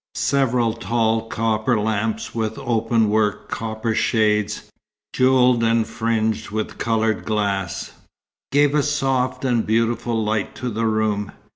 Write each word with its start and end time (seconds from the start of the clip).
Several 0.15 0.73
tall 0.73 1.27
copper 1.27 1.79
lamps 1.79 2.33
with 2.33 2.57
open 2.57 3.07
work 3.11 3.49
copper 3.51 3.93
shades, 3.93 4.63
jewelled 5.13 5.63
and 5.63 5.85
fringed 5.85 6.49
with 6.49 6.79
coloured 6.79 7.23
glass, 7.23 7.91
gave 8.51 8.73
a 8.73 8.81
soft 8.81 9.45
and 9.45 9.63
beautiful 9.63 10.23
light 10.23 10.55
to 10.55 10.71
the 10.71 10.87
room. 10.87 11.31